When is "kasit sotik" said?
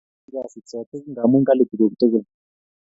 0.33-1.03